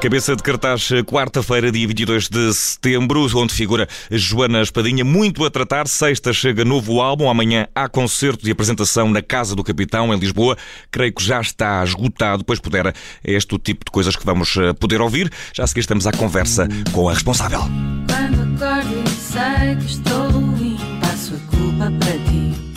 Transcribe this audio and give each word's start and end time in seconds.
Cabeça 0.00 0.34
de 0.34 0.42
cartaz, 0.42 0.88
quarta-feira, 1.04 1.70
dia 1.70 1.86
22 1.86 2.30
de 2.30 2.54
setembro, 2.54 3.28
onde 3.36 3.52
figura 3.52 3.86
Joana 4.10 4.62
Espadinha, 4.62 5.04
muito 5.04 5.44
a 5.44 5.50
tratar. 5.50 5.86
Sexta 5.86 6.32
chega 6.32 6.64
novo 6.64 7.02
álbum, 7.02 7.28
amanhã 7.28 7.68
há 7.74 7.86
concerto 7.86 8.42
de 8.42 8.50
apresentação 8.50 9.10
na 9.10 9.20
Casa 9.20 9.54
do 9.54 9.62
Capitão, 9.62 10.14
em 10.14 10.18
Lisboa. 10.18 10.56
Creio 10.90 11.12
que 11.12 11.22
já 11.22 11.38
está 11.38 11.84
esgotado, 11.84 12.42
pois 12.46 12.58
pudera. 12.58 12.94
É 13.22 13.32
este 13.32 13.54
o 13.54 13.58
tipo 13.58 13.84
de 13.84 13.90
coisas 13.90 14.16
que 14.16 14.24
vamos 14.24 14.56
eh, 14.56 14.72
poder 14.72 15.02
ouvir. 15.02 15.30
Já 15.52 15.64
a 15.64 15.66
seguir 15.66 15.80
estamos 15.80 16.06
à 16.06 16.12
conversa 16.12 16.66
com 16.92 17.06
a 17.06 17.12
responsável. 17.12 17.60
Quando 17.60 18.54
acordo 18.54 19.04
e 19.04 19.10
sei 19.10 19.76
que 19.76 19.84
estou 19.84 20.30
ruim, 20.30 20.78
passo 21.02 21.34
a 21.34 21.56
culpa 21.56 21.92
para 22.00 22.12
ti. 22.24 22.70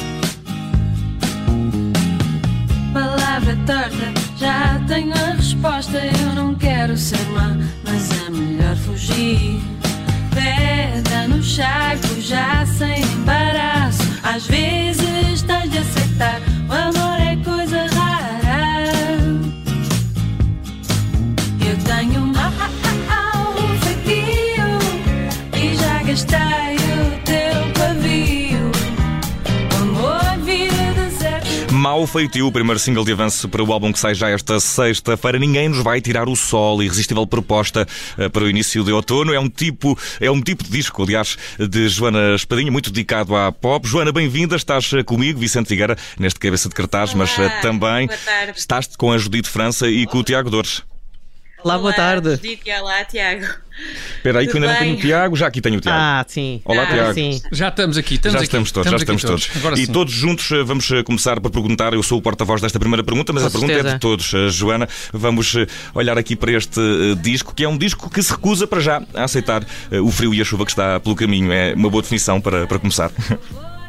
Palavra 2.94 3.58
torta, 3.66 4.14
já 4.38 4.78
tenho 4.88 5.14
a 5.14 5.36
resposta. 5.36 5.98
Eu 5.98 6.33
quero 6.84 6.98
ser 6.98 7.26
má, 7.30 7.58
mas 7.86 8.10
é 8.12 8.30
melhor 8.30 8.76
fugir. 8.76 9.58
Pedra 10.34 11.30
no 11.30 11.42
charco, 11.42 12.20
já 12.20 12.66
sem 12.66 13.02
embaraço. 13.02 14.04
Às 14.22 14.46
vezes 14.48 15.44
tens 15.44 15.72
de 15.72 15.78
aceitar. 15.78 16.42
O 16.68 16.73
amor 16.73 17.22
é 17.22 17.38
coisa 17.38 17.86
rara. 17.96 19.23
Eu 21.66 21.78
tenho 21.86 22.22
mau 22.28 23.56
feitio 23.84 24.68
e 25.56 25.76
já 25.78 26.04
gastei 26.04 26.83
Mau 31.84 32.08
feitio, 32.08 32.48
o 32.48 32.52
primeiro 32.52 32.80
single 32.80 33.03
de 33.03 33.12
avanço 33.12 33.50
para 33.50 33.62
o 33.62 33.73
álbum 33.73 33.92
que 33.92 34.00
sai 34.00 34.16
já 34.16 34.30
esta 34.30 34.58
sexta-feira. 34.58 35.38
Ninguém 35.38 35.67
nos 35.67 35.80
vai 35.80 36.00
tirar 36.00 36.30
o 36.30 36.36
sol. 36.36 36.81
Irresistível 36.81 37.28
proposta 37.28 37.86
eh, 38.17 38.30
para 38.30 38.45
o 38.45 38.50
início 38.50 38.86
de 38.86 38.94
outono. 38.94 39.34
É 39.34 39.39
um 39.39 39.50
tipo, 39.50 40.00
é 40.22 40.31
um 40.31 40.42
tipo 40.42 40.64
de 40.64 40.70
disco, 40.70 41.04
aliás, 41.04 41.38
de 41.59 41.89
Joana 41.89 42.36
Espadinha, 42.36 42.72
muito 42.72 42.89
dedicado 42.89 43.36
à 43.36 43.52
pop. 43.52 43.86
Joana, 43.86 44.14
bem-vinda. 44.14 44.56
Estás 44.56 44.94
eh, 44.94 45.04
comigo, 45.04 45.38
Vicente 45.38 45.67
Figueira, 45.67 45.98
neste 46.17 46.39
cabeça 46.39 46.70
de 46.70 46.76
cartaz, 46.76 47.14
mas 47.14 47.38
Olá, 47.38 47.48
eh, 47.48 47.61
também 47.61 48.09
estás 48.56 48.88
com 48.95 49.11
a 49.11 49.17
Judite 49.17 49.50
França 49.50 49.86
e 49.89 50.06
com 50.06 50.20
o 50.20 50.23
Tiago 50.23 50.50
Dores. 50.50 50.84
Olá, 51.61 51.78
boa 51.78 51.92
tarde. 51.92 52.30
Judite, 52.38 52.72
olá, 52.72 53.04
Tiago. 53.04 53.45
Espera 54.18 54.40
aí 54.40 54.48
que 54.48 54.54
eu 54.56 54.62
ainda 54.62 54.72
não 54.74 54.80
tenho 54.80 54.96
o? 54.96 55.00
Tiago, 55.00 55.36
já 55.36 55.48
aqui 55.48 55.60
tenho 55.62 55.78
o 55.78 55.82
Tiago. 55.82 55.98
Ah, 56.00 56.24
sim. 56.28 56.62
Olá, 56.64 56.84
Ah, 56.84 56.94
Tiago. 56.94 57.14
Sim. 57.14 57.42
Já 57.52 57.70
estamos 57.70 57.98
aqui, 57.98 58.16
estamos 58.16 58.34
já 58.34 58.38
aqui. 58.40 58.46
estamos 58.46 58.72
todos, 58.72 58.90
já 58.90 58.96
aqui 58.96 59.04
estamos 59.04 59.22
todos. 59.24 59.50
Agora 59.56 59.80
e 59.80 59.86
sim. 59.86 59.92
todos 59.92 60.14
juntos 60.14 60.52
eh, 60.52 60.64
vamos 60.64 60.92
eh, 60.92 61.04
começar 61.04 61.40
por 61.42 61.50
perguntar. 61.52 61.94
Eu 61.94 62.04
sou 62.04 62.20
o 62.20 62.22
porta-voz 62.22 62.62
desta 62.62 62.80
primeira 62.80 63.04
pergunta, 63.04 63.34
mas 63.34 63.44
Com 63.44 63.48
a 63.48 63.52
pergunta 63.52 63.72
é 63.74 63.76
certeza. 63.76 63.96
de 63.96 64.00
todos. 64.00 64.34
Eh, 64.34 64.50
Joana, 64.50 64.88
vamos 65.12 65.56
olhar 65.96 66.18
aqui 66.18 66.36
para 66.36 66.52
este 66.52 66.80
disco, 67.22 67.54
que 67.56 67.64
é 67.64 67.68
um 67.68 67.78
disco 67.78 68.10
que 68.10 68.22
se 68.22 68.32
recusa 68.32 68.68
para 68.68 68.80
já 68.80 69.02
a 69.14 69.24
aceitar 69.24 69.64
o 69.92 70.12
frio 70.12 70.34
e 70.34 70.42
a 70.42 70.46
chuva 70.46 70.66
que 70.66 70.72
está 70.72 71.00
pelo 71.00 71.16
caminho. 71.16 71.52
É 71.52 71.74
uma 71.74 71.90
boa 71.90 72.02
definição 72.02 72.40
para, 72.40 72.68
para 72.68 72.80
começar. 72.80 73.12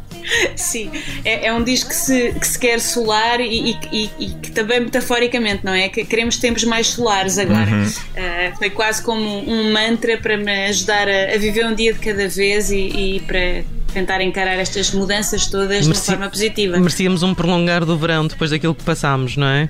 Sim, 0.57 0.91
é, 1.25 1.47
é 1.49 1.53
um 1.53 1.63
disco 1.63 1.91
que 1.91 1.97
se, 1.97 2.33
que 2.33 2.47
se 2.47 2.59
quer 2.59 2.81
solar 2.81 3.41
e, 3.41 3.77
e- 3.93 4.11
e- 4.19 4.29
que 4.43 4.51
também 4.51 4.81
metaforicamente, 4.81 5.65
não 5.65 5.73
é? 5.73 5.89
Que 5.89 6.05
queremos 6.05 6.37
tempos 6.39 6.65
mais 6.65 6.89
solares 6.89 7.39
agora. 7.39 7.71
Uhum. 7.71 7.93
Ah, 8.17 8.53
foi 8.57 8.71
quase 8.71 9.03
como 9.03 9.23
um 9.51 9.73
mantra 9.73 10.17
para 10.19 10.37
me 10.37 10.67
ajudar 10.67 11.09
a, 11.09 11.35
a 11.35 11.39
viver 11.39 11.67
um 11.67 11.75
dia 11.75 11.93
de 11.93 11.99
cada 11.99 12.29
vez 12.29 12.71
e, 12.71 12.77
e 12.77 13.21
para 13.27 13.65
tentar 13.93 14.21
encarar 14.23 14.55
estas 14.59 14.91
mudanças 14.91 15.47
todas 15.47 15.83
de 15.85 15.89
uma 15.89 15.95
forma 15.95 16.29
positiva. 16.29 16.79
Merecíamos 16.79 17.23
um 17.23 17.33
prolongar 17.35 17.85
do 17.85 17.97
verão 17.97 18.27
depois 18.27 18.51
daquilo 18.51 18.75
que 18.75 18.83
passámos, 18.83 19.37
não 19.37 19.47
é? 19.47 19.69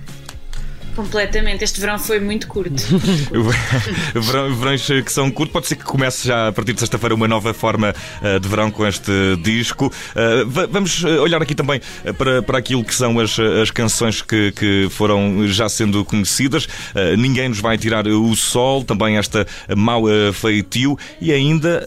Completamente. 0.94 1.64
Este 1.64 1.80
verão 1.80 1.98
foi 1.98 2.20
muito 2.20 2.46
curto. 2.46 2.74
Verão- 4.14 4.54
Verões 4.54 4.86
que 4.86 5.12
são 5.12 5.30
curtos, 5.30 5.52
pode 5.52 5.66
ser 5.66 5.76
que 5.76 5.84
comece 5.84 6.28
já 6.28 6.48
a 6.48 6.52
partir 6.52 6.72
de 6.72 6.80
sexta-feira 6.80 7.14
uma 7.14 7.26
nova 7.26 7.52
forma 7.52 7.94
eh, 8.22 8.38
de 8.38 8.48
verão 8.48 8.70
com 8.70 8.86
este 8.86 9.10
disco. 9.42 9.92
Eh, 10.14 10.44
va- 10.46 10.66
Vamos 10.66 11.02
eh, 11.04 11.18
olhar 11.18 11.40
aqui 11.42 11.54
também 11.54 11.80
para, 12.16 12.42
para 12.42 12.58
aquilo 12.58 12.84
que 12.84 12.94
são 12.94 13.18
as, 13.18 13.38
as 13.38 13.70
canções 13.70 14.22
que, 14.22 14.52
que 14.52 14.88
foram 14.90 15.46
já 15.48 15.68
sendo 15.68 16.04
conhecidas. 16.04 16.66
Ninguém 17.18 17.48
nos 17.48 17.60
vai 17.60 17.76
tirar 17.78 18.06
o 18.06 18.34
sol, 18.36 18.84
também 18.84 19.16
esta 19.16 19.46
mau 19.76 20.04
feitio 20.32 20.96
e 21.20 21.32
ainda 21.32 21.84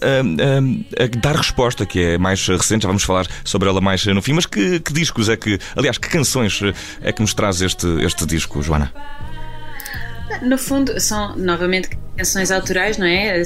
a 0.99 1.17
dar 1.19 1.35
resposta, 1.35 1.85
que 1.85 1.99
é 2.01 2.17
mais 2.17 2.45
recente, 2.47 2.83
já 2.83 2.87
vamos 2.87 3.03
falar 3.03 3.27
sobre 3.43 3.69
ela 3.69 3.79
mais 3.81 4.05
no 4.05 4.21
fim. 4.21 4.33
Mas 4.33 4.45
que, 4.45 4.79
que 4.79 4.93
discos 4.93 5.29
é 5.29 5.37
que, 5.37 5.57
aliás, 5.75 5.97
que 5.97 6.07
canções 6.09 6.59
é 7.01 7.11
que 7.11 7.21
nos 7.21 7.33
traz 7.33 7.61
este, 7.61 7.87
este 8.03 8.25
disco, 8.25 8.61
Joana? 8.61 8.91
No 10.41 10.57
fundo, 10.57 10.99
são 10.99 11.35
novamente 11.35 11.89
canções 12.17 12.51
autorais, 12.51 12.97
não 12.97 13.05
é? 13.05 13.41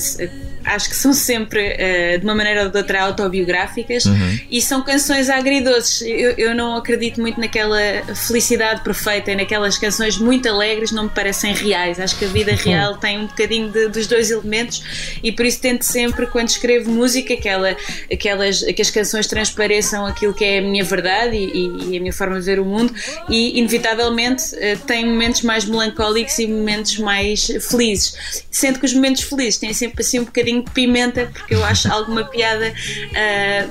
Acho 0.64 0.90
que 0.90 0.96
são 0.96 1.12
sempre, 1.12 1.60
eh, 1.78 2.20
de 2.20 2.24
uma 2.24 2.36
maneira 2.36 2.64
ou 2.66 2.70
de 2.70 2.78
outra, 2.78 3.02
autobiográficas 3.02 4.04
e 4.50 4.62
são 4.62 4.84
canções 4.84 5.28
agridoces. 5.28 6.04
Eu, 6.04 6.32
eu 6.38 6.56
não 6.56 6.76
acredito 6.76 7.20
muito 7.20 7.40
naquela 7.40 7.80
felicidade 8.16 8.84
perfeita 8.84 9.32
e 9.32 9.36
naquelas 9.36 9.78
canções 9.80 10.20
muito 10.20 10.48
alegres, 10.48 10.92
não 10.92 11.06
me 11.06 11.10
parecem 11.10 11.52
reais. 11.56 12.00
Acho 12.00 12.16
que 12.16 12.26
a 12.26 12.28
vida 12.28 12.52
real 12.54 12.96
tem 12.98 13.18
um 13.18 13.26
bocadinho 13.26 13.70
de- 13.72 13.88
dos 13.90 14.06
dois 14.06 14.30
elementos 14.30 14.84
e 15.24 15.32
por 15.32 15.48
isso 15.48 15.60
tento 15.60 15.82
sempre, 15.82 16.28
quando 16.28 16.50
escrevo 16.50 16.92
música, 16.92 17.36
que, 17.36 17.50
ela- 17.50 17.76
aquelas, 18.14 18.62
que 18.62 18.82
as 18.84 18.92
canções 18.92 19.26
transpareçam 19.26 20.06
aquilo 20.06 20.32
que 20.34 20.46
é 20.46 20.60
a 20.60 20.62
minha 20.62 20.84
verdade 20.84 21.36
e, 21.36 21.90
e 21.92 21.98
a 21.98 22.00
minha 22.00 22.14
forma 22.14 22.40
de 22.40 22.46
ver 22.46 22.60
o 22.60 22.66
mundo 22.66 22.94
e, 23.28 23.58
inevitavelmente, 23.58 24.44
eh, 24.58 24.76
tem 24.86 25.06
momentos 25.08 25.42
mais 25.42 25.66
melancólicos 25.66 26.38
e 26.38 26.46
momentos 26.46 27.00
mais 27.00 27.48
felizes. 27.68 28.14
Sendo 28.62 28.78
que 28.78 28.86
os 28.86 28.94
momentos 28.94 29.24
felizes 29.24 29.58
têm 29.58 29.74
sempre 29.74 30.04
assim 30.04 30.20
um 30.20 30.24
bocadinho 30.24 30.64
de 30.64 30.70
pimenta, 30.70 31.32
porque 31.34 31.56
eu 31.56 31.66
acho 31.66 31.92
alguma 31.92 32.24
piada 32.26 32.72
ah, 33.16 33.68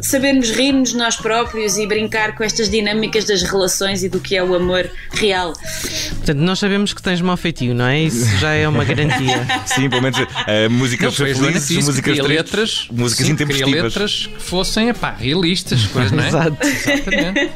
sabermos 0.00 0.50
rir-nos 0.50 0.94
nós 0.94 1.14
próprios 1.16 1.76
e 1.76 1.86
brincar 1.86 2.34
com 2.34 2.42
estas 2.42 2.70
dinâmicas 2.70 3.26
das 3.26 3.42
relações 3.42 4.02
e 4.02 4.08
do 4.08 4.18
que 4.18 4.34
é 4.34 4.42
o 4.42 4.54
amor 4.54 4.90
real. 5.12 5.52
Portanto, 5.52 6.38
nós 6.38 6.58
sabemos 6.58 6.94
que 6.94 7.02
tens 7.02 7.20
mau 7.20 7.36
feitio, 7.36 7.74
não 7.74 7.84
é? 7.84 8.00
Isso 8.00 8.24
já 8.38 8.54
é 8.54 8.66
uma 8.66 8.82
garantia. 8.82 9.46
Sim, 9.66 9.90
pelo 9.90 10.00
menos 10.00 10.18
Não, 10.18 10.70
músicas 10.70 11.14
que 11.14 11.34
felizes, 11.34 11.68
que 11.68 11.74
músicas 11.82 12.02
tristes, 12.02 12.26
letras, 12.26 12.88
músicas 12.90 13.26
sim, 13.26 13.32
intempestivas. 13.34 13.82
letras 13.82 14.26
que 14.26 14.42
fossem, 14.42 14.88
epá, 14.88 15.10
realistas, 15.12 15.84
coisas, 15.88 16.12
não 16.12 16.24
é? 16.24 16.28
Exato. 16.28 16.56
Exatamente. 16.66 17.52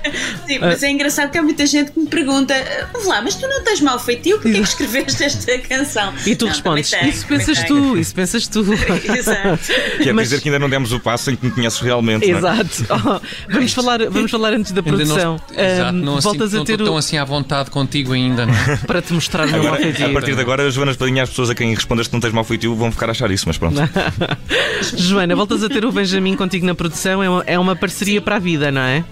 Sim, 0.46 0.58
mas 0.58 0.82
é 0.82 0.90
engraçado 0.90 1.30
que 1.30 1.38
há 1.38 1.42
muita 1.42 1.64
gente 1.64 1.92
que 1.92 1.98
me 2.00 2.06
pergunta: 2.06 2.54
"Ouve 2.94 3.06
lá, 3.08 3.22
mas 3.22 3.36
tu 3.36 3.48
não 3.48 3.64
tens 3.64 3.80
mal 3.80 3.98
feitio? 3.98 4.38
Porquê 4.38 4.58
que 4.58 4.68
escreveste 4.68 5.24
esta 5.24 5.58
canção? 5.60 6.12
E 6.26 6.36
tu 6.36 6.44
Não, 6.44 6.52
respondes: 6.58 6.90
tenho, 6.90 7.08
Isso 7.08 7.26
pensas 7.26 7.58
também 7.58 7.68
tenho." 7.82 7.92
tu, 7.94 7.98
isso 7.98 8.14
pensas 8.14 8.46
tu. 8.48 8.64
Exato. 9.16 9.58
Quer 10.02 10.12
Mas- 10.12 10.28
dizer 10.28 10.40
que 10.42 10.48
ainda 10.48 10.58
não 10.58 10.68
demos 10.68 10.92
o 10.92 11.00
passo 11.00 11.30
em 11.30 11.36
que 11.36 11.46
me 11.46 11.52
conheces 11.52 11.80
realmente. 11.80 12.26
não 12.30 12.34
é? 12.36 12.38
Exato. 12.38 12.86
Oh, 13.08 13.20
vamos, 13.52 13.72
falar, 13.72 13.98
vamos 14.10 14.30
falar 14.30 14.52
antes 14.52 14.72
da 14.72 14.82
produção. 14.82 15.40
não, 15.56 15.64
exato, 15.64 15.88
Ahm, 15.90 15.92
não, 16.04 16.16
assim, 16.18 16.24
voltas 16.28 16.52
não 16.52 16.62
a 16.62 16.64
ter 16.64 16.72
estou 16.72 16.86
o, 16.86 16.90
tão 16.90 16.96
assim 16.98 17.16
à 17.16 17.24
vontade 17.24 17.70
contigo 17.70 18.12
ainda, 18.12 18.44
não 18.46 18.54
é? 18.54 18.76
para 18.86 19.00
te 19.00 19.12
mostrar 19.12 19.46
o 19.46 19.50
meu 19.50 19.62
mau 19.62 19.74
a 19.74 20.12
partir 20.12 20.34
de 20.34 20.40
agora, 20.40 20.70
Joana 20.70 20.90
Espadinha, 20.90 21.22
as 21.22 21.28
pessoas 21.30 21.50
a 21.50 21.54
quem 21.54 21.74
respondas 21.74 22.06
que 22.08 22.12
não 22.12 22.20
tens 22.20 22.32
mal 22.32 22.44
feitio 22.44 22.74
vão 22.74 22.90
ficar 22.90 23.06
a 23.08 23.12
achar 23.12 23.30
isso, 23.30 23.44
mas 23.46 23.56
pronto. 23.56 23.76
Joana, 24.96 25.34
voltas 25.36 25.62
a 25.62 25.68
ter 25.68 25.84
o 25.84 25.92
Benjamin 25.92 26.34
contigo 26.36 26.66
na 26.66 26.74
produção, 26.74 27.22
é 27.22 27.28
uma, 27.30 27.44
é 27.46 27.58
uma 27.58 27.76
parceria 27.76 28.20
para 28.20 28.36
a 28.36 28.38
vida, 28.38 28.70
não 28.70 28.80
é? 28.82 29.04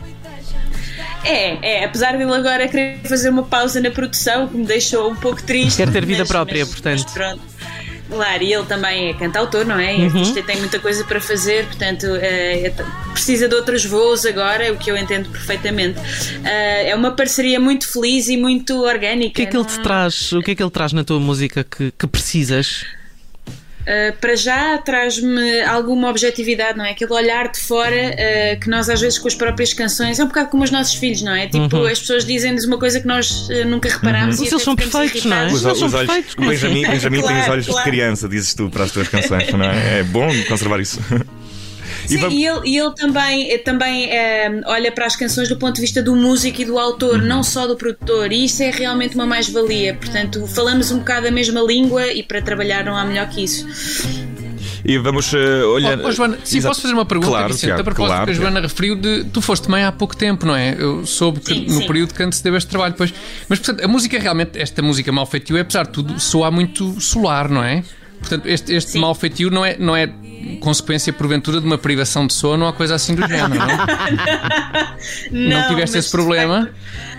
É, 1.26 1.58
é, 1.80 1.84
apesar 1.84 2.16
dele 2.16 2.32
agora 2.32 2.68
querer 2.68 3.00
fazer 3.08 3.28
uma 3.30 3.42
pausa 3.42 3.80
na 3.80 3.90
produção, 3.90 4.48
que 4.48 4.56
me 4.56 4.64
deixou 4.64 5.10
um 5.10 5.16
pouco 5.16 5.42
triste. 5.42 5.76
Quer 5.78 5.90
ter 5.90 6.04
vida 6.04 6.20
mas- 6.20 6.28
própria, 6.28 6.64
mas- 6.64 6.68
portanto. 6.74 7.02
mas 7.04 7.12
pronto. 7.12 7.56
Claro, 8.08 8.40
e 8.44 8.54
ele 8.54 8.64
também 8.66 9.08
é 9.10 9.14
cantautor, 9.14 9.64
não 9.66 9.80
é? 9.80 9.92
Uhum. 9.96 10.04
artista 10.06 10.40
tem 10.40 10.56
muita 10.58 10.78
coisa 10.78 11.02
para 11.04 11.20
fazer, 11.20 11.66
portanto, 11.66 12.06
é, 12.06 12.66
é- 12.68 12.74
precisa 13.12 13.48
de 13.48 13.54
outros 13.56 13.84
voos 13.84 14.24
agora, 14.24 14.72
o 14.72 14.76
que 14.76 14.88
eu 14.88 14.96
entendo 14.96 15.28
perfeitamente. 15.28 15.98
É, 16.44 16.90
é 16.90 16.94
uma 16.94 17.10
parceria 17.10 17.58
muito 17.58 17.90
feliz 17.92 18.28
e 18.28 18.36
muito 18.36 18.80
orgânica. 18.84 19.30
O 19.30 19.34
que 19.34 19.42
é 19.42 19.46
que 19.46 19.56
ele 19.56 19.64
te 19.64 19.76
não- 19.78 19.82
traz? 19.82 20.30
O 20.30 20.40
que 20.40 20.52
é 20.52 20.54
que 20.54 20.62
ele 20.62 20.70
traz 20.70 20.92
na 20.92 21.02
tua 21.02 21.18
música 21.18 21.64
que, 21.64 21.90
que 21.98 22.06
precisas? 22.06 22.84
Uh, 23.86 24.16
para 24.20 24.34
já 24.34 24.78
traz-me 24.78 25.60
alguma 25.62 26.10
objetividade, 26.10 26.76
não 26.76 26.84
é? 26.84 26.90
Aquele 26.90 27.12
olhar 27.12 27.52
de 27.52 27.60
fora 27.60 27.94
uh, 27.94 28.60
que 28.60 28.68
nós 28.68 28.88
às 28.88 29.00
vezes 29.00 29.16
com 29.16 29.28
as 29.28 29.34
próprias 29.34 29.72
canções 29.72 30.18
é 30.18 30.24
um 30.24 30.26
bocado 30.26 30.48
como 30.50 30.64
os 30.64 30.72
nossos 30.72 30.94
filhos, 30.94 31.22
não 31.22 31.32
é? 31.32 31.46
Tipo, 31.46 31.84
as 31.84 32.00
pessoas 32.00 32.24
dizem-nos 32.24 32.64
uma 32.64 32.78
coisa 32.78 33.00
que 33.00 33.06
nós 33.06 33.48
uh, 33.48 33.64
nunca 33.64 33.88
reparámos. 33.88 34.40
Mas 34.40 34.50
e 34.50 34.52
eles 34.52 34.62
são 34.62 34.74
perfeitos, 34.74 35.24
não 35.24 35.36
é? 35.36 35.46
Os, 35.46 35.60
são 35.60 35.72
os 35.72 35.82
olhos, 35.94 36.06
perfeitos, 36.12 36.34
Benjamin, 36.34 36.84
assim? 36.84 36.92
Benjamin 36.92 37.16
tem 37.22 37.26
os 37.26 37.36
Claro, 37.36 37.52
olhos 37.52 37.64
de 37.64 37.70
claro. 37.70 37.90
criança, 37.90 38.28
dizes 38.28 38.54
tu 38.54 38.70
para 38.70 38.84
as 38.84 38.90
tuas 38.90 39.06
canções, 39.08 39.52
não 39.52 39.64
é? 39.64 40.00
É 40.00 40.02
bom 40.02 40.28
conservar 40.48 40.80
isso. 40.80 40.98
Sim, 42.08 42.18
vamos- 42.18 42.34
e 42.38 42.44
ele, 42.46 42.60
e 42.64 42.78
ele 42.78 42.94
também, 42.94 43.50
eh, 43.52 43.58
também 43.58 44.04
eh, 44.10 44.60
olha 44.66 44.90
para 44.92 45.06
as 45.06 45.16
canções 45.16 45.48
do 45.48 45.56
ponto 45.56 45.74
de 45.76 45.80
vista 45.80 46.02
do 46.02 46.14
músico 46.16 46.62
e 46.62 46.64
do 46.64 46.78
autor, 46.78 47.20
Uhum. 47.20 47.26
não 47.26 47.42
só 47.42 47.66
do 47.66 47.76
produtor, 47.76 48.32
e 48.32 48.44
isso 48.44 48.62
é 48.62 48.70
realmente 48.70 49.14
uma 49.14 49.26
mais-valia. 49.26 49.94
Portanto, 49.94 50.46
falamos 50.46 50.90
um 50.90 50.98
bocado 50.98 51.26
a 51.28 51.30
mesma 51.30 51.60
língua 51.60 52.06
e 52.12 52.22
para 52.22 52.40
trabalhar 52.42 52.84
não 52.84 52.96
há 52.96 53.04
melhor 53.04 53.28
que 53.28 53.42
isso. 53.44 53.66
E 54.88 54.98
vamos 54.98 55.32
uh, 55.32 55.36
olhar. 55.74 55.98
Oh, 55.98 56.06
oh, 56.06 56.12
Joana, 56.12 56.38
sim, 56.44 56.58
Exato. 56.58 56.70
posso 56.70 56.82
fazer 56.82 56.94
uma 56.94 57.04
pergunta, 57.04 57.30
Claro, 57.32 57.48
Vicente? 57.48 57.64
Tiago, 57.70 57.80
a 57.80 57.84
propósito 57.84 58.12
claro, 58.14 58.24
que 58.26 58.30
a 58.30 58.34
Joana 58.34 58.60
referiu 58.60 58.94
de. 58.94 59.24
Tu 59.24 59.40
foste 59.42 59.68
mãe 59.68 59.82
há 59.82 59.90
pouco 59.90 60.16
tempo, 60.16 60.46
não 60.46 60.54
é? 60.54 60.76
Eu 60.78 61.04
soube 61.04 61.40
que 61.40 61.52
Sim, 61.54 61.66
no 61.66 61.80
sim. 61.80 61.86
período 61.88 62.14
que 62.14 62.22
antecedeu 62.22 62.56
este 62.56 62.68
trabalho, 62.70 62.94
pois. 62.96 63.12
Mas, 63.48 63.58
portanto, 63.58 63.84
a 63.84 63.88
música 63.88 64.16
realmente, 64.18 64.56
esta 64.60 64.80
música 64.82 65.10
mal 65.10 65.26
feitio, 65.26 65.60
apesar 65.60 65.86
de 65.86 65.90
tudo, 65.92 66.20
soa 66.20 66.52
muito 66.52 67.00
solar, 67.00 67.48
não 67.48 67.64
é? 67.64 67.82
Portanto, 68.20 68.46
este, 68.46 68.72
este 68.74 68.92
Sim. 68.92 69.00
mal 69.00 69.14
feitio 69.14 69.50
não 69.50 69.64
é, 69.64 69.76
não 69.76 69.96
é 69.96 70.06
consequência, 70.60 71.12
porventura, 71.12 71.60
de 71.60 71.66
uma 71.66 71.78
privação 71.78 72.26
de 72.26 72.34
sono 72.34 72.66
ou 72.66 72.72
coisa 72.72 72.94
assim 72.94 73.14
do 73.14 73.26
género, 73.26 73.54
não 73.54 73.70
é? 73.70 73.76
Não, 75.30 75.68
tiveste 75.68 75.96
mas 75.96 76.04
esse 76.04 76.10
problema? 76.10 76.70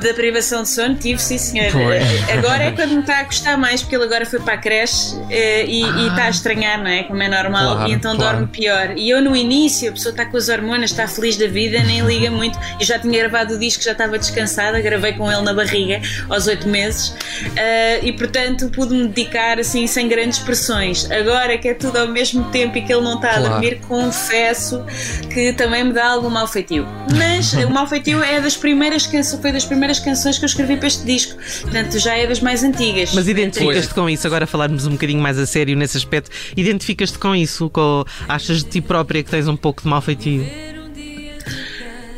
da 0.00 0.14
privação 0.14 0.62
de 0.62 0.68
sono 0.68 0.94
tive, 0.94 1.20
sim 1.20 1.38
senhor. 1.38 1.70
Pois. 1.72 2.30
Agora 2.30 2.64
é 2.64 2.70
quando 2.72 2.92
me 2.92 3.00
está 3.00 3.20
a 3.20 3.22
gostar 3.24 3.56
mais, 3.56 3.80
porque 3.82 3.96
ele 3.96 4.04
agora 4.04 4.26
foi 4.26 4.38
para 4.40 4.54
a 4.54 4.58
creche 4.58 5.14
eh, 5.30 5.64
e, 5.66 5.82
e 5.82 6.08
está 6.08 6.24
a 6.24 6.30
estranhar, 6.30 6.78
não 6.78 6.86
é? 6.90 7.02
Como 7.04 7.22
é 7.22 7.28
normal, 7.28 7.76
Claro, 7.76 7.90
e 7.90 7.94
então 7.94 8.16
claro. 8.16 8.36
dorme 8.38 8.48
pior. 8.52 8.94
E 8.96 9.08
eu 9.10 9.22
no 9.22 9.34
início, 9.34 9.88
a 9.90 9.92
pessoa 9.92 10.10
está 10.12 10.26
com 10.26 10.36
as 10.36 10.48
hormonas, 10.48 10.90
está 10.90 11.06
feliz 11.08 11.36
da 11.36 11.46
vida, 11.46 11.82
nem 11.82 12.00
liga 12.02 12.30
muito. 12.30 12.58
Eu 12.78 12.84
já 12.86 12.98
tinha 12.98 13.18
gravado 13.18 13.54
o 13.54 13.58
disco, 13.58 13.82
já 13.82 13.92
estava 13.92 14.18
descansada, 14.18 14.80
gravei 14.80 15.12
com 15.14 15.30
ele 15.30 15.42
na 15.42 15.52
barriga 15.54 16.00
aos 16.28 16.46
oito 16.46 16.68
meses 16.68 17.14
eh, 17.56 18.00
e 18.02 18.12
portanto 18.12 18.68
pude-me 18.70 19.08
dedicar 19.08 19.58
assim 19.58 19.86
sem 19.86 20.08
grandes 20.08 20.38
pressões. 20.38 21.10
Agora 21.10 21.56
que 21.58 21.68
é 21.68 21.74
tudo 21.74 21.98
ao 21.98 22.08
mesmo 22.08 22.44
tempo 22.50 22.76
e 22.78 22.82
que 22.82 22.92
ele 22.92 23.02
não 23.02 23.14
está 23.16 23.34
Claro. 23.34 23.46
a 23.46 23.48
dormir, 23.50 23.80
confesso 23.88 24.84
que 25.32 25.52
também 25.54 25.84
me 25.84 25.92
dá 25.92 26.06
algum 26.08 26.30
mal 26.30 26.46
feitio. 26.46 26.86
Mas 27.16 27.52
o 27.54 27.70
mal 27.70 27.86
feitio 27.86 28.22
é 28.22 28.40
das 28.40 28.56
primeiras 28.56 29.06
canções, 29.06 29.40
foi 29.40 29.52
das 29.54 29.64
primeiras 29.64 29.98
canções 29.98 30.38
que 30.38 30.44
eu 30.44 30.48
escrevi 30.48 30.76
para 30.76 30.88
este 30.88 31.04
disco. 31.04 31.34
Portanto, 31.62 31.98
já 31.98 32.16
é 32.16 32.26
das 32.26 32.40
mais 32.40 32.62
antigas. 32.62 33.14
Mas 33.14 33.28
identificas-te 33.28 33.94
com 33.94 34.08
isso, 34.10 34.26
agora 34.26 34.46
falarmos 34.46 34.86
um 34.86 34.92
bocadinho 34.92 35.22
mais 35.22 35.38
a 35.38 35.46
sério 35.46 35.76
nesse 35.76 35.96
aspecto, 35.96 36.30
identificas-te 36.56 37.18
com 37.18 37.34
isso? 37.34 37.70
Com, 37.70 38.04
achas 38.28 38.58
de 38.58 38.70
ti 38.70 38.80
própria 38.80 39.22
que 39.22 39.30
tens 39.30 39.48
um 39.48 39.56
pouco 39.56 39.82
de 39.82 39.88
mal 39.88 40.02
feitio? 40.02 40.73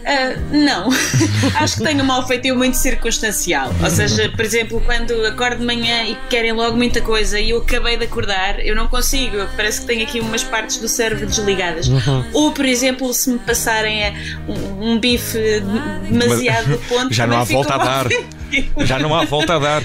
Ah, 0.08 0.36
não, 0.52 0.88
acho 1.60 1.78
que 1.78 1.82
tenho 1.82 2.04
um 2.04 2.06
mal 2.06 2.24
feitio 2.28 2.56
muito 2.56 2.76
circunstancial. 2.76 3.74
Ou 3.82 3.90
seja, 3.90 4.30
por 4.30 4.44
exemplo, 4.44 4.80
quando 4.86 5.12
acordo 5.26 5.58
de 5.58 5.66
manhã 5.66 6.04
e 6.04 6.14
querem 6.30 6.52
logo 6.52 6.76
muita 6.76 7.00
coisa 7.00 7.40
e 7.40 7.50
eu 7.50 7.58
acabei 7.58 7.96
de 7.96 8.04
acordar, 8.04 8.64
eu 8.64 8.76
não 8.76 8.86
consigo. 8.86 9.36
Parece 9.56 9.80
que 9.80 9.86
tenho 9.88 10.04
aqui 10.04 10.20
umas 10.20 10.44
partes 10.44 10.76
do 10.78 10.88
cérebro 10.88 11.26
desligadas. 11.26 11.88
Ou, 12.32 12.52
por 12.52 12.64
exemplo, 12.64 13.12
se 13.12 13.30
me 13.30 13.38
passarem 13.40 14.14
um, 14.48 14.92
um 14.92 15.00
bife 15.00 15.38
demasiado 16.08 16.68
do 16.68 16.78
ponto, 16.88 17.12
Já 17.12 17.26
não 17.26 17.38
há 17.38 17.44
volta 17.44 17.74
a 17.74 17.78
dar. 17.78 18.06
Já 18.84 18.98
não 18.98 19.14
há 19.14 19.24
volta 19.24 19.54
a 19.56 19.58
dar. 19.58 19.82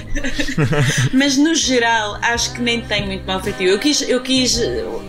Mas 1.12 1.36
no 1.36 1.54
geral, 1.54 2.18
acho 2.22 2.52
que 2.54 2.60
nem 2.60 2.80
tenho 2.80 3.06
muito 3.06 3.24
mal 3.26 3.42
feitio. 3.42 3.68
Eu 3.68 3.78
quis, 3.78 4.02
eu 4.02 4.20
quis 4.22 4.58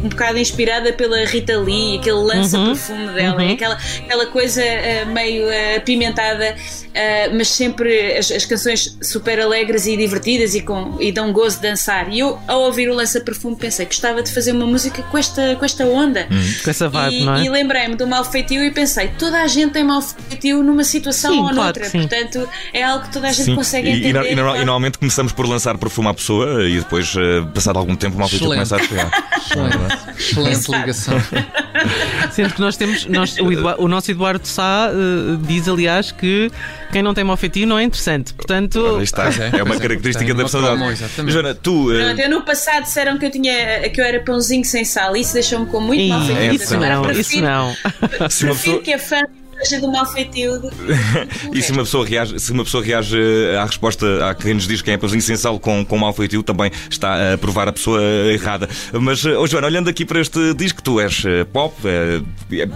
um 0.04 0.10
bocado 0.10 0.38
inspirada 0.38 0.92
pela 0.94 1.24
Rita 1.26 1.58
Lee, 1.58 1.98
aquele 2.00 2.18
lança-perfume 2.18 3.08
dela, 3.14 3.52
aquela, 3.52 3.78
aquela 4.06 4.26
coisa 4.28 4.62
eh, 4.64 5.06
meio 5.06 5.50
eh, 5.50 5.78
apimentada, 5.78 6.56
eh, 6.94 7.30
mas 7.30 7.48
sempre 7.50 8.18
as, 8.18 8.32
as 8.32 8.46
canções 8.46 8.98
super 9.02 9.40
alegres 9.40 9.86
e 9.88 9.96
divertidas 9.96 10.56
e, 10.56 10.62
com, 10.62 10.98
e 11.00 11.12
dão 11.12 11.32
gozo 11.32 11.58
de 11.58 11.64
dançar. 11.64 12.12
E 12.12 12.20
eu, 12.20 12.40
ao 12.48 12.62
ouvir 12.64 12.90
o 12.90 12.94
lança-perfume, 12.94 13.56
pensei 13.56 13.86
que 13.86 13.94
gostava 13.94 14.22
de 14.22 14.32
fazer 14.32 14.52
uma 14.52 14.66
música 14.66 15.02
com 15.04 15.18
esta, 15.18 15.56
com 15.56 15.66
esta 15.66 15.86
onda. 15.86 16.28
Com 16.64 16.70
essa 16.70 16.90
vibe, 16.90 17.16
E, 17.22 17.26
não 17.26 17.36
é? 17.36 17.44
e 17.44 17.50
lembrei-me 17.50 17.96
do 17.96 18.08
mal 18.08 18.24
feitio 18.26 18.64
e 18.64 18.72
pensei, 18.72 19.10
toda 19.20 19.42
a 19.42 19.48
gente 19.48 19.72
tem 19.74 19.84
mal 19.84 20.02
feitio 20.02 20.62
numa 20.64 20.84
situação 20.84 21.32
Sim, 21.32 21.40
ou 21.40 21.44
claro 21.50 21.64
noutra. 21.64 21.86
sim. 21.86 22.00
Portanto, 22.00 22.50
é 22.74 22.84
algo 22.84 23.06
que 23.06 23.12
toda 23.14 23.28
a 23.28 23.32
gente 23.32 23.43
Sim. 23.46 23.56
consegue 23.56 23.90
E, 23.90 23.92
e, 23.94 24.12
e 24.12 24.32
e 24.32 24.36
normalmente 24.36 24.98
começamos 24.98 25.32
por 25.32 25.48
lançar 25.48 25.78
perfume 25.78 26.08
à 26.10 26.14
pessoa 26.14 26.68
e 26.68 26.80
depois, 26.80 27.14
eh, 27.18 27.42
passado 27.54 27.78
algum 27.80 27.96
tempo, 27.96 28.18
feitio 28.18 28.36
Excelente. 28.36 28.54
começa 28.70 28.76
a 28.76 28.80
chegar. 28.80 29.12
Excelente, 29.38 29.78
excelente 30.20 30.52
Exato. 30.52 30.80
ligação. 30.80 31.22
Sendo 32.32 32.54
que 32.54 32.62
nós 32.62 32.78
temos, 32.78 33.06
nós, 33.06 33.38
o, 33.40 33.52
Eduardo- 33.52 33.84
o 33.84 33.88
nosso 33.88 34.10
Eduardo 34.12 34.48
Sá 34.48 34.90
eh, 34.92 35.38
diz, 35.48 35.68
aliás, 35.68 36.12
que 36.12 36.52
quem 36.92 37.02
não 37.04 37.14
tem 37.14 37.24
mau 37.24 37.36
feitio 37.38 37.68
não 37.68 37.78
é 37.78 37.84
interessante. 37.84 38.34
Portanto, 38.34 38.98
Aí 38.98 39.04
está. 39.04 39.26
É, 39.30 39.60
É, 39.60 39.64
uma 39.64 39.76
é, 39.76 39.80
característica 39.80 40.20
tem 40.26 40.28
da 40.28 40.34
uma 40.44 40.50
personalidade. 40.50 41.32
Joana, 41.32 41.54
tu. 41.56 41.94
eh, 41.94 42.06
Pronto, 42.06 42.20
eu 42.22 42.30
no 42.30 42.42
passado 42.44 42.84
disseram 42.84 43.18
que 43.18 43.26
eu, 43.26 43.32
tinha, 43.32 43.90
que 43.90 44.00
eu 44.00 44.06
era 44.06 44.20
pãozinho 44.22 44.64
sem 44.66 44.86
sal. 44.86 45.16
Isso 45.16 45.34
deixou-me 45.34 45.66
com 45.66 45.80
muito 45.80 46.02
Ih, 46.02 46.10
mal 46.10 46.26
feitio. 46.26 46.38
é, 46.44 46.54
isso 46.56 46.76
então. 46.76 46.90
não, 46.90 47.02
Prefiro- 47.04 47.22
isso 47.22 47.42
não. 47.42 47.76
uma 48.46 48.54
Prefiro 48.54 48.82
que 48.82 48.94
a 48.94 49.00
fã 49.00 49.22
seja 49.62 49.80
do 49.82 49.92
mal 49.92 50.06
feitio. 50.06 50.60
do- 50.60 50.70
E 51.54 51.62
se 51.62 51.72
uma 51.72 51.84
pessoa 51.84 52.06
reage, 52.06 52.40
se 52.40 52.52
uma 52.52 52.64
pessoa 52.64 52.84
reage 52.84 53.18
eh, 53.18 53.58
à 53.58 53.66
resposta 53.66 54.30
a 54.30 54.36
quem 54.36 54.54
nos 54.54 54.68
diz 54.68 54.82
que 54.82 54.92
é 54.92 54.98
pãozinho 54.98 55.22
sem 55.22 55.36
sal 55.38 55.60
com, 55.60 55.86
com 55.86 55.98
mau 55.98 56.12
feitio, 56.14 56.42
também 56.44 56.72
está 56.90 57.34
a 57.34 57.38
provar 57.38 57.68
a 57.68 57.74
pessoa 57.74 58.02
errada. 58.32 58.68
Mas, 58.94 59.24
oh 59.26 59.46
Joana, 59.48 59.68
olhando 59.68 59.90
aqui 59.90 60.06
para 60.06 60.20
este 60.20 60.54
disco, 60.54 60.82
tu 60.82 61.00
és 61.00 61.24
eh, 61.26 61.44
pop, 61.46 61.76
eh, 61.86 62.22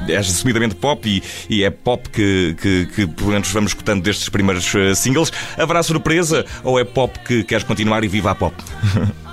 és 0.08 0.30
assumidamente 0.30 0.76
pop 0.76 1.08
e, 1.08 1.22
e 1.50 1.64
é 1.64 1.70
pop 1.70 2.08
que, 2.10 2.56
que, 2.62 2.86
que 2.88 3.08
pelo 3.08 3.32
menos 3.32 3.50
vamos 3.52 3.72
escutando 3.72 4.02
destes 4.04 4.30
primeiros 4.30 4.74
eh, 4.76 4.94
singles. 4.96 5.32
Haverá 5.58 5.82
surpresa 5.84 6.46
ou 6.64 6.80
é 6.80 6.84
pop 6.84 7.18
que 7.26 7.44
queres 7.44 7.64
continuar 7.64 8.04
e 8.04 8.08
viva 8.08 8.32
a 8.32 8.36
pop? 8.36 8.56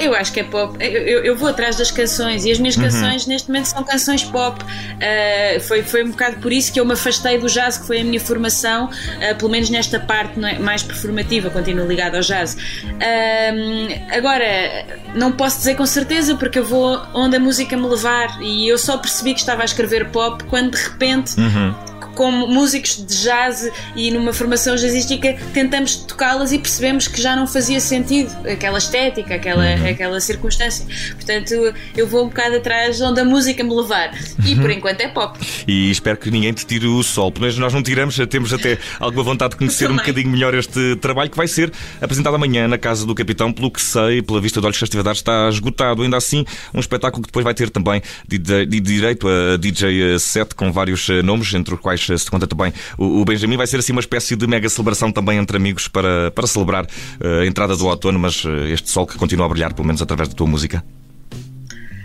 Eu 0.00 0.14
acho 0.14 0.32
que 0.32 0.40
é 0.40 0.44
pop. 0.44 0.76
Eu, 0.84 1.24
eu- 1.24 1.36
vou 1.36 1.48
atrás 1.48 1.76
das 1.76 1.90
canções 1.90 2.44
e 2.44 2.50
as 2.50 2.58
minhas 2.58 2.76
canções 2.76 3.26
neste 3.26 3.48
momento 3.48 3.66
são 3.66 3.82
canções 3.84 4.22
pop. 4.24 4.62
Ah, 5.00 5.60
foi, 5.60 5.82
foi 5.82 6.04
um 6.04 6.10
bocado 6.10 6.36
por 6.38 6.52
isso 6.52 6.72
que 6.72 6.78
eu 6.80 6.84
me 6.84 6.92
afastei 6.92 7.38
do 7.38 7.46
jazz, 7.46 7.76
que 7.78 7.86
foi 7.86 8.00
a 8.00 8.04
minha 8.04 8.20
formação, 8.20 8.88
ah, 9.20 9.34
pelo 9.34 9.50
menos 9.50 9.68
nesta 9.70 9.98
parte 10.00 10.42
é, 10.44 10.58
mais 10.58 10.82
performativa, 10.82 11.50
continuo 11.50 11.86
ligado 11.86 12.14
ao 12.16 12.20
jazz. 12.22 12.56
Ah, 13.00 14.16
agora, 14.16 14.44
não 15.14 15.32
posso 15.32 15.58
dizer 15.58 15.74
com 15.76 15.86
certeza 15.86 16.34
porque 16.36 16.58
eu 16.58 16.64
vou 16.64 17.00
onde 17.14 17.36
a 17.36 17.40
música 17.40 17.76
me 17.76 17.86
levar 17.86 18.40
e 18.42 18.68
eu 18.68 18.78
só 18.78 18.96
percebi 18.96 19.34
que 19.34 19.40
estava 19.40 19.62
a 19.62 19.64
escrever 19.64 20.08
pop 20.10 20.42
quando 20.44 20.72
de 20.76 20.82
repente 20.82 21.34
como 22.22 22.46
músicos 22.46 23.04
de 23.04 23.20
jazz 23.20 23.68
e 23.96 24.12
numa 24.12 24.32
formação 24.32 24.76
jazzística 24.76 25.36
tentamos 25.52 25.96
tocá-las 25.96 26.52
e 26.52 26.58
percebemos 26.60 27.08
que 27.08 27.20
já 27.20 27.34
não 27.34 27.48
fazia 27.48 27.80
sentido 27.80 28.30
aquela 28.48 28.78
estética, 28.78 29.34
aquela, 29.34 29.74
aquela 29.90 30.20
circunstância. 30.20 30.86
Portanto, 31.16 31.74
eu 31.96 32.06
vou 32.06 32.26
um 32.26 32.28
bocado 32.28 32.54
atrás 32.54 33.00
onde 33.00 33.20
a 33.20 33.24
música 33.24 33.64
me 33.64 33.74
levar. 33.74 34.12
E 34.46 34.54
por 34.54 34.70
enquanto 34.70 35.00
é 35.00 35.08
pop. 35.08 35.36
E 35.66 35.90
espero 35.90 36.16
que 36.16 36.30
ninguém 36.30 36.52
te 36.52 36.64
tire 36.64 36.86
o 36.86 37.02
sol, 37.02 37.34
mas 37.40 37.58
nós 37.58 37.74
não 37.74 37.82
tiramos, 37.82 38.16
temos 38.30 38.52
até 38.52 38.78
alguma 39.00 39.24
vontade 39.24 39.50
de 39.50 39.56
conhecer 39.56 39.90
um 39.90 39.96
bocadinho 39.96 40.30
melhor 40.30 40.54
este 40.54 40.94
trabalho 41.00 41.28
que 41.28 41.36
vai 41.36 41.48
ser 41.48 41.72
apresentado 42.00 42.36
amanhã 42.36 42.68
na 42.68 42.78
Casa 42.78 43.04
do 43.04 43.16
Capitão, 43.16 43.52
pelo 43.52 43.68
que 43.68 43.82
sei, 43.82 44.22
pela 44.22 44.40
vista 44.40 44.60
de 44.60 44.66
olhos 44.66 44.80
dar, 45.02 45.10
está 45.10 45.48
esgotado. 45.48 46.02
Ainda 46.02 46.18
assim, 46.18 46.44
um 46.72 46.78
espetáculo 46.78 47.22
que 47.22 47.30
depois 47.30 47.42
vai 47.42 47.54
ter 47.54 47.68
também 47.68 48.00
de 48.28 48.64
direito 48.80 49.26
a 49.26 49.56
DJ 49.56 50.20
set 50.20 50.54
com 50.54 50.70
vários 50.70 51.08
eh, 51.10 51.20
nomes, 51.20 51.52
entre 51.54 51.74
os 51.74 51.80
quais 51.80 52.11
se 52.18 52.30
conta 52.30 52.46
também 52.46 52.72
o, 52.98 53.20
o 53.20 53.24
Benjamin. 53.24 53.56
Vai 53.56 53.66
ser 53.66 53.78
assim 53.78 53.92
uma 53.92 54.00
espécie 54.00 54.36
de 54.36 54.46
mega 54.46 54.68
celebração 54.68 55.10
também 55.12 55.38
entre 55.38 55.56
amigos 55.56 55.88
para, 55.88 56.30
para 56.30 56.46
celebrar 56.46 56.86
eh, 57.20 57.42
a 57.42 57.46
entrada 57.46 57.76
do 57.76 57.86
outono, 57.86 58.18
mas 58.18 58.44
eh, 58.44 58.70
este 58.70 58.90
sol 58.90 59.06
que 59.06 59.16
continua 59.16 59.46
a 59.46 59.48
brilhar, 59.48 59.74
pelo 59.74 59.86
menos 59.86 60.02
através 60.02 60.28
da 60.28 60.34
tua 60.34 60.46
música. 60.46 60.84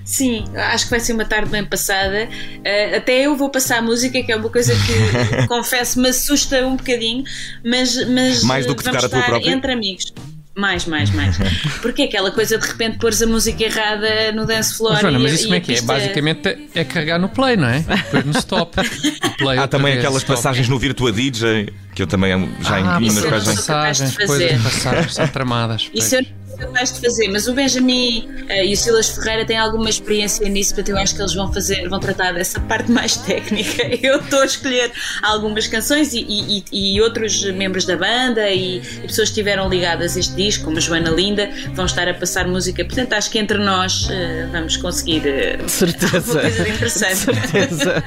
Sim, 0.07 0.45
acho 0.55 0.85
que 0.85 0.91
vai 0.91 1.01
ser 1.01 1.11
uma 1.11 1.25
tarde 1.25 1.49
bem 1.51 1.65
passada. 1.65 2.29
Uh, 2.29 2.95
até 2.95 3.23
eu 3.25 3.35
vou 3.35 3.49
passar 3.49 3.79
a 3.79 3.81
música, 3.81 4.23
que 4.23 4.31
é 4.31 4.37
uma 4.37 4.49
coisa 4.49 4.73
que 4.73 5.45
confesso 5.47 5.99
me 5.99 6.07
assusta 6.07 6.65
um 6.65 6.77
bocadinho, 6.77 7.25
mas, 7.61 8.07
mas 8.07 8.41
Mais 8.43 8.65
do 8.65 8.73
que 8.73 8.83
vamos 8.83 9.01
tocar 9.01 9.05
a 9.05 9.09
tua 9.09 9.19
estar 9.19 9.31
própria? 9.31 9.51
entre 9.51 9.73
amigos. 9.73 10.13
Mais, 10.57 10.85
mais, 10.85 11.11
mais. 11.11 11.37
Porque 11.83 12.01
é 12.01 12.05
aquela 12.05 12.31
coisa 12.31 12.57
de 12.57 12.65
repente 12.65 12.97
pôres 12.97 13.21
a 13.21 13.27
música 13.27 13.63
errada 13.63 14.31
no 14.33 14.43
dance 14.45 14.75
floor. 14.75 14.93
Mas, 14.93 15.01
Joana, 15.01 15.19
mas 15.19 15.33
isso 15.33 15.43
e 15.43 15.45
como 15.45 15.55
é 15.55 15.59
que 15.59 15.71
é? 15.71 15.75
pista- 15.75 15.93
Basicamente 15.93 16.57
é 16.73 16.83
carregar 16.83 17.19
no 17.19 17.29
play, 17.29 17.55
não 17.55 17.67
é? 17.67 17.79
Depois 17.81 18.25
no 18.25 18.31
stop. 18.31 18.75
Play 19.37 19.59
Há 19.59 19.67
também 19.67 19.93
aquelas 19.93 20.23
stop. 20.23 20.35
passagens 20.35 20.67
no 20.67 20.79
Virtua 20.79 21.11
DJ, 21.11 21.71
que 21.93 22.01
eu 22.01 22.07
também 22.07 22.31
já 22.61 22.75
Ah, 22.75 22.99
em 22.99 23.07
de 23.07 23.21
passagens, 23.21 24.17
coisas 24.17 24.61
passagens, 24.63 25.13
são 25.13 25.27
tramadas. 25.27 25.91
Isso 25.93 26.15
eu 26.15 26.25
sou 26.57 26.67
capaz 26.67 26.91
de 26.93 27.01
fazer, 27.01 27.27
mas 27.29 27.47
o 27.47 27.53
Benjamin 27.53 28.29
eh, 28.49 28.65
e 28.65 28.73
o 28.73 28.77
Silas 28.77 29.09
Ferreira 29.09 29.45
têm 29.45 29.57
alguma 29.57 29.89
experiência 29.89 30.47
nisso, 30.49 30.73
portanto 30.73 30.89
eu 30.95 30.97
acho 31.01 31.15
que 31.15 31.21
eles 31.21 31.33
vão 31.33 31.51
fazer, 31.53 31.87
vão 31.89 31.99
tratar 31.99 32.33
dessa 32.33 32.59
parte 32.61 32.91
mais 32.91 33.15
técnica. 33.17 33.83
Eu 34.01 34.19
estou 34.19 34.41
a 34.41 34.45
escolher 34.45 34.91
algumas 35.23 35.67
canções 35.67 36.13
e, 36.13 36.19
e- 36.19 36.63
e- 36.95 37.01
outros 37.01 37.43
membros 37.51 37.85
da 37.85 37.95
banda 37.97 38.49
e, 38.49 38.77
e 38.77 38.81
pessoas 39.07 39.29
que 39.29 39.33
estiveram 39.33 39.69
ligadas 39.69 40.15
a 40.15 40.19
este 40.19 40.35
disco, 40.35 40.65
como 40.65 40.77
a 40.77 40.79
Joana 40.79 41.09
Linda, 41.09 41.49
vão 41.73 41.85
estar 41.85 42.07
a 42.07 42.13
passar 42.13 42.47
música. 42.47 42.83
Portanto, 42.85 43.13
acho 43.13 43.29
que 43.29 43.39
entre 43.39 43.57
nós 43.57 44.07
eh, 44.09 44.47
vamos 44.51 44.77
conseguir 44.77 45.25
eh, 45.27 45.57
Certeza. 45.67 46.15
alguma 46.17 46.41
coisa 46.41 46.63
de 46.63 46.69
interessante. 46.69 47.17
Certeza. 47.25 48.03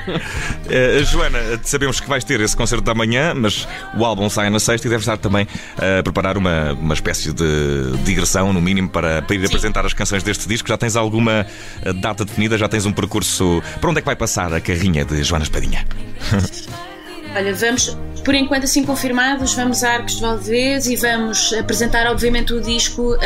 Uh, 0.67 1.05
Joana, 1.11 1.39
sabemos 1.63 2.01
que 2.01 2.09
vais 2.09 2.25
ter 2.25 2.41
esse 2.41 2.57
concerto 2.57 2.85
da 2.85 2.95
manhã, 2.95 3.35
mas 3.35 3.67
o 3.97 4.05
álbum 4.05 4.29
sai 4.31 4.49
na 4.51 4.61
sexta 4.61 4.87
e 4.87 4.91
deves 4.91 5.03
estar 5.05 5.19
também 5.19 5.47
a 5.77 6.03
preparar 6.03 6.37
uma, 6.37 6.73
uma 6.73 6.95
espécie 6.95 7.33
de 7.33 7.93
digressão, 8.05 8.40
no 8.53 8.61
mínimo, 8.61 8.89
para, 8.89 9.23
para 9.23 9.37
ir 9.37 9.45
apresentar 9.45 9.85
as 9.85 9.93
canções 9.93 10.23
deste 10.23 10.49
disco. 10.49 10.69
Já 10.69 10.77
tens 10.77 10.97
alguma 10.97 11.47
uh, 11.85 11.93
data 11.95 12.25
definida? 12.25 12.57
Já 12.59 12.69
tens 12.69 12.87
um 12.87 12.93
percurso? 12.93 13.63
Para 13.81 13.91
onde 13.91 13.99
é 13.99 14.03
que 14.03 14.07
vai 14.07 14.17
passar 14.17 14.53
a 14.53 14.61
carrinha 14.61 15.05
de 15.05 15.23
Joana 15.23 15.45
Espadinha? 15.45 15.85
Olha, 17.35 17.55
vamos, 17.55 17.97
por 18.25 18.35
enquanto, 18.35 18.65
assim 18.65 18.85
confirmados, 18.85 19.55
vamos 19.55 19.85
a 19.85 19.93
Arcos 19.93 20.17
de 20.17 20.21
Valdevez 20.21 20.87
e 20.87 20.97
vamos 20.97 21.53
apresentar, 21.53 22.07
obviamente, 22.11 22.53
o 22.53 22.61
disco 22.61 23.15
uh, 23.15 23.19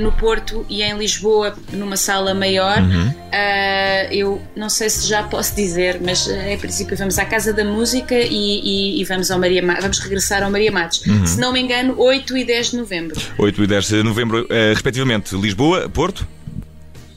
no 0.00 0.12
Porto 0.12 0.64
e 0.68 0.82
em 0.82 0.96
Lisboa, 0.96 1.54
numa 1.72 1.96
sala 1.96 2.34
maior. 2.34 2.80
Uhum. 2.80 3.08
Uh, 3.08 4.12
eu 4.12 4.42
não 4.54 4.68
sei 4.68 4.88
se 4.88 5.08
já 5.08 5.24
posso 5.24 5.54
dizer, 5.56 6.00
mas 6.00 6.26
uh, 6.26 6.32
em 6.32 6.56
princípio 6.56 6.96
vamos 6.96 7.18
à 7.18 7.24
Casa 7.24 7.52
da 7.52 7.64
Música 7.64 8.14
e, 8.14 8.60
e, 8.60 9.00
e 9.00 9.04
vamos, 9.04 9.30
ao 9.30 9.38
Maria 9.38 9.62
Ma 9.62 9.74
vamos 9.80 9.98
regressar 9.98 10.42
ao 10.42 10.50
Maria 10.50 10.70
Matos. 10.70 11.04
Uhum. 11.04 11.26
Se 11.26 11.38
não 11.38 11.52
me 11.52 11.60
engano, 11.60 11.94
8 11.98 12.36
e 12.36 12.44
10 12.44 12.70
de 12.70 12.76
novembro. 12.76 13.20
8 13.36 13.64
e 13.64 13.66
10 13.66 13.88
de 13.88 14.02
novembro, 14.02 14.46
respectivamente, 14.72 15.34
Lisboa, 15.36 15.88
Porto. 15.88 16.26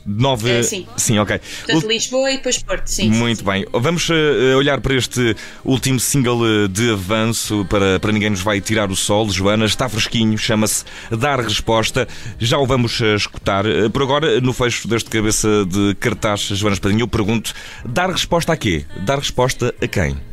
9. 0.06 0.50
É, 0.50 0.64
sim. 0.64 0.88
sim, 0.98 1.20
ok. 1.20 1.40
Portanto, 1.66 1.88
Lisboa 1.88 2.32
e 2.32 2.38
depois 2.38 2.62
Porto, 2.62 2.88
sim. 2.88 3.10
Muito 3.10 3.40
sim, 3.40 3.46
bem. 3.46 3.66
Vamos 3.72 4.10
uh, 4.10 4.58
olhar 4.58 4.82
para 4.82 4.94
este 4.96 5.36
último 5.64 6.00
single 6.00 6.40
eh, 6.46 6.68
de 6.68 6.92
avanço 6.92 7.66
para, 7.70 8.00
para 8.00 8.12
ninguém 8.12 8.30
nos 8.30 8.42
vai 8.42 8.62
tirar 8.62 8.90
o 8.92 8.96
sol, 8.96 9.30
Joana. 9.30 9.66
Está 9.66 9.88
fresquinho, 9.88 10.38
chama-se 10.38 10.86
Dar 11.12 11.40
Resposta. 11.40 12.08
Já 12.40 12.58
o 12.58 12.66
vamos 12.66 13.00
uh, 13.00 13.16
escutar. 13.16 13.66
Por 13.92 14.02
agora, 14.02 14.40
no 14.42 14.54
fecho 14.54 14.88
deste 14.88 15.10
cabeça 15.10 15.66
de 15.66 15.96
cartaz, 15.96 16.42
Joana 16.42 16.74
Espadinho, 16.74 17.02
eu 17.02 17.08
pergunto: 17.08 17.54
dar 17.86 18.10
resposta 18.10 18.54
a 18.54 18.58
quê? 18.58 18.86
Dar 19.06 19.20
resposta 19.20 19.74
a 19.82 19.88
quem? 19.88 20.31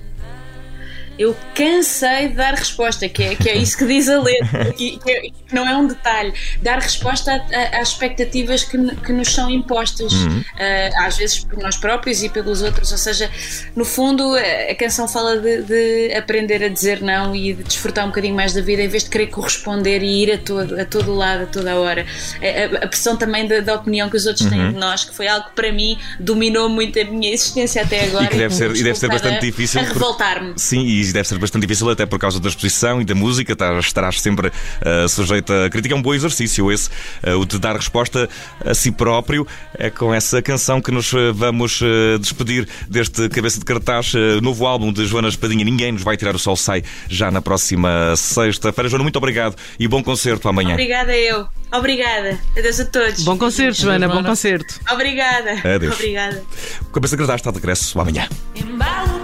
Eu 1.19 1.37
cansei 1.55 2.29
de 2.29 2.35
dar 2.35 2.55
resposta, 2.55 3.09
que 3.09 3.23
é, 3.23 3.35
que 3.35 3.49
é 3.49 3.57
isso 3.57 3.77
que 3.77 3.85
diz 3.85 4.09
a 4.09 4.21
letra, 4.21 4.73
que, 4.73 4.99
que, 4.99 5.33
não 5.53 5.69
é 5.69 5.77
um 5.77 5.87
detalhe. 5.87 6.33
Dar 6.63 6.79
resposta 6.79 7.45
às 7.73 7.89
expectativas 7.89 8.63
que, 8.63 8.79
que 8.97 9.13
nos 9.13 9.35
são 9.35 9.51
impostas, 9.51 10.13
uhum. 10.13 10.39
uh, 10.39 11.05
às 11.07 11.17
vezes 11.17 11.41
por 11.41 11.59
nós 11.59 11.77
próprios 11.77 12.23
e 12.23 12.29
pelos 12.29 12.63
outros. 12.63 12.93
Ou 12.93 12.99
seja, 12.99 13.29
no 13.75 13.85
fundo, 13.85 14.35
a 14.37 14.75
canção 14.77 15.09
fala 15.09 15.39
de, 15.39 15.63
de, 15.63 16.15
aprender 16.15 16.63
a 16.63 16.69
dizer 16.69 17.03
não 17.03 17.35
e 17.35 17.53
de 17.53 17.65
desfrutar 17.65 18.05
um 18.05 18.09
bocadinho 18.09 18.35
mais 18.35 18.53
da 18.53 18.61
vida 18.61 18.83
em 18.83 18.89
vez 18.89 19.05
de 19.05 19.11
querer 19.11 19.27
corresponder 19.27 20.03
e 20.03 20.23
ir 20.23 20.33
a 20.33 20.39
todo, 20.39 20.81
a 20.81 20.85
todo 20.85 21.13
lado, 21.15 21.45
a 21.45 21.47
toda 21.47 21.73
a 21.73 21.77
hora. 21.77 22.07
A, 22.41 22.85
a 22.85 22.89
pressão 22.89 23.17
também 23.17 23.49
da, 23.49 23.61
da, 23.61 23.75
opinião 23.75 24.09
que 24.09 24.17
os 24.17 24.27
outros 24.27 24.45
uhum. 24.45 24.51
têm 24.51 24.73
de 24.73 24.79
nós, 24.79 25.05
que 25.05 25.15
foi 25.15 25.27
algo 25.27 25.49
que 25.49 25.55
para 25.55 25.73
mim 25.73 25.99
dominou 26.21 26.69
muito 26.69 26.99
a 27.01 27.05
minha 27.05 27.33
existência 27.33 27.83
até 27.83 28.05
agora. 28.05 28.33
E 28.33 28.39
deve, 28.39 28.55
ser, 28.55 28.77
e 28.77 28.83
deve 28.85 28.99
ser 28.99 29.09
bastante 29.09 29.37
a, 29.37 29.41
difícil. 29.41 29.81
A 29.81 29.85
revoltar-me. 29.85 30.55
Sim, 30.57 30.85
e 30.85 31.08
deve 31.12 31.29
ser 31.29 31.38
bastante 31.38 31.62
difícil, 31.62 31.88
até 31.91 32.07
por 32.07 32.19
causa 32.19 32.41
da 32.41 32.49
exposição 32.49 33.00
e 33.00 33.05
da 33.05 33.15
música, 33.15 33.57
estarás 33.79 34.21
sempre 34.21 34.49
uh, 34.49 35.09
sujeito 35.09 35.53
a 35.53 35.71
crítica. 35.71 35.95
É 35.95 35.99
um 35.99 36.03
bom 36.03 36.15
exercício 36.15 36.71
esse, 36.71 36.88
uh, 37.27 37.38
o 37.38 37.47
de 37.47 37.59
dar 37.59 37.77
resposta 37.77 38.29
a 38.65 38.75
si 38.75 38.91
próprio. 38.91 39.47
É 39.75 39.91
com 39.91 40.12
essa 40.12 40.41
canção 40.43 40.81
que 40.81 40.91
nos 40.91 41.12
eh, 41.12 41.33
vamos 41.33 41.81
uh, 41.81 42.19
despedir 42.21 42.69
deste 42.88 43.29
cabeça 43.29 43.59
de 43.59 43.65
cartaz. 43.65 44.12
novo 44.43 44.67
álbum 44.67 44.93
de 44.93 45.07
Joana 45.07 45.29
Espadinha, 45.29 45.65
Ninguém 45.65 45.93
Nos 45.93 46.03
Vai 46.03 46.17
Tirar 46.17 46.35
o 46.35 46.38
Sol, 46.38 46.57
sai 46.57 46.83
já 47.09 47.31
na 47.31 47.41
próxima 47.41 48.15
sexta-feira. 48.17 48.88
Joana, 48.88 49.03
muito 49.03 49.17
obrigado 49.17 49.57
e 49.79 49.87
bom 49.87 50.03
concerto 50.03 50.49
amanhã. 50.49 50.73
Obrigada 50.73 51.17
eu. 51.17 51.47
Obrigada. 51.73 52.38
Adeus 52.57 52.81
a 52.81 52.85
todos. 52.87 53.25
Bom 53.25 53.37
concerto, 53.37 53.81
Joana. 53.81 54.09
Bom 54.09 54.23
concerto. 54.23 54.81
Obrigada. 54.91 55.53
Adeus. 55.75 55.95
Obrigada. 55.95 56.43
O 56.83 56.87
cabeça 56.87 57.17
de 57.17 57.21
cartaz 57.21 57.41
está 57.41 57.50
de 57.50 57.59
regresso 57.59 58.00
amanhã. 58.00 58.29
Embalo 58.55 59.21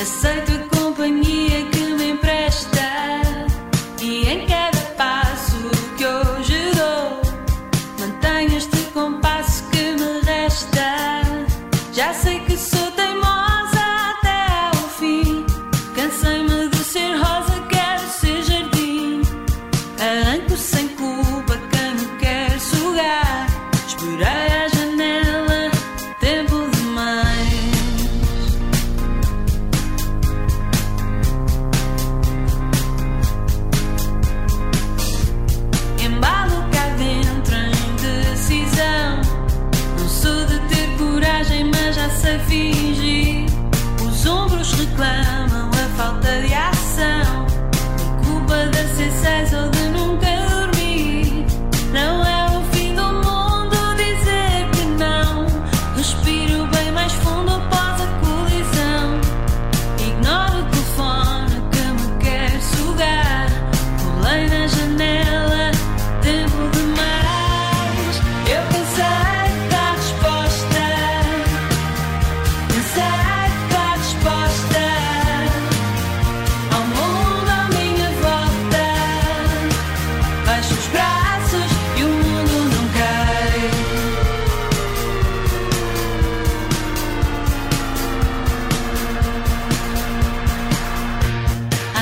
Aceito 0.00 0.49
a 0.49 0.49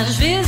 Às 0.09 0.17
vezes 0.17 0.48